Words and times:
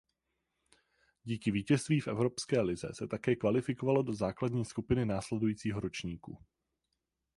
Díky 1.25 1.51
vítězství 1.51 1.99
v 1.99 2.07
Evropské 2.07 2.61
lize 2.61 2.89
se 2.93 3.07
také 3.07 3.35
kvalifikovalo 3.35 4.03
do 4.03 4.13
základní 4.13 4.65
skupiny 4.65 5.05
následujícího 5.05 5.79
ročníku. 5.79 6.37